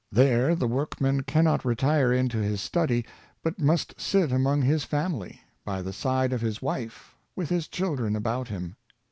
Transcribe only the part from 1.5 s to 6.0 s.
retire into his study, but must sit among his family, by the